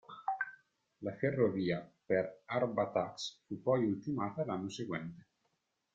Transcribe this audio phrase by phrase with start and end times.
[1.07, 1.77] La ferrovia
[2.11, 5.27] per Arbatax fu poi ultimata l'anno seguente.